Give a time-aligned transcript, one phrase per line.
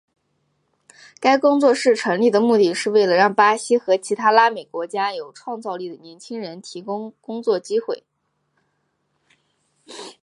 [1.19, 8.03] 该工作室成立的目的是为了让巴西和其他拉美国家的有创造力的年轻人提供工作机会。